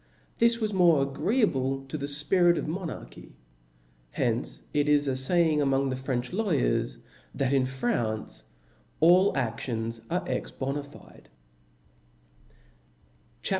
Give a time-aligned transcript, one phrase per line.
[0.39, 3.35] This was more agreeable to the fpirit of monarchy.
[4.09, 6.97] Hence itis a laying among the French lawyers,
[7.35, 11.29] that in France * allaSions are ex bona fide.
[13.43, 13.49] CHAP.